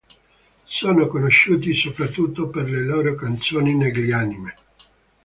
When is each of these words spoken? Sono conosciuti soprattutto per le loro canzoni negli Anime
Sono 0.65 1.05
conosciuti 1.05 1.75
soprattutto 1.75 2.49
per 2.49 2.67
le 2.67 2.79
loro 2.83 3.13
canzoni 3.13 3.75
negli 3.75 4.11
Anime 4.11 4.55